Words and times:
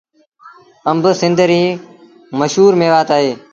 آݩب 0.89 1.05
سنڌ 1.21 1.37
ريٚ 1.49 1.79
مشهور 2.39 2.71
ميوآت 2.79 3.09
اهي۔ 3.15 3.31